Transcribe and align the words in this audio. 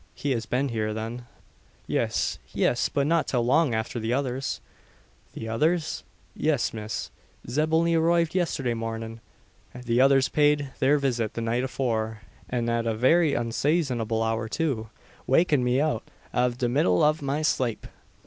"He 0.15 0.31
has 0.31 0.47
been 0.47 0.69
here, 0.69 0.95
then?" 0.95 1.27
"Yis 1.85 2.39
yis 2.53 2.89
but 2.89 3.05
not 3.05 3.27
till 3.27 3.43
long 3.45 3.75
afther 3.75 3.99
the 3.99 4.13
others." 4.13 4.59
"The 5.33 5.47
others?" 5.47 6.03
"Yis, 6.35 6.73
miss. 6.73 7.11
Zeb 7.47 7.71
only 7.71 7.93
arroived 7.93 8.33
yestherday 8.33 8.73
marnin'. 8.73 9.21
The 9.75 10.01
others 10.01 10.27
paid 10.27 10.71
their 10.79 10.97
visit 10.97 11.35
the 11.35 11.41
night 11.41 11.63
afore, 11.63 12.21
an 12.49 12.67
at 12.67 12.87
a 12.87 12.95
very 12.95 13.33
unsayzonable 13.35 14.23
hour 14.27 14.49
too, 14.49 14.89
wakin' 15.27 15.63
me 15.63 15.79
out 15.79 16.01
av 16.33 16.57
the 16.57 16.67
middle 16.67 17.03
av 17.03 17.21
my 17.21 17.43
slape." 17.43 17.85